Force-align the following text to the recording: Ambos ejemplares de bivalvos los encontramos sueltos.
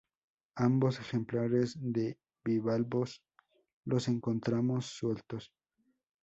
Ambos 0.55 0.99
ejemplares 0.99 1.75
de 1.79 2.17
bivalvos 2.43 3.21
los 3.85 4.07
encontramos 4.07 4.87
sueltos. 4.87 5.53